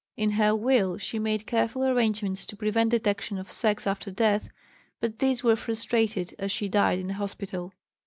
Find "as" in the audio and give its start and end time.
6.39-6.51